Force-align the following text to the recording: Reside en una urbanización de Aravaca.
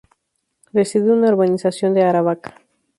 Reside 0.73 1.05
en 1.05 1.11
una 1.11 1.29
urbanización 1.29 1.93
de 1.93 2.01
Aravaca. 2.01 2.55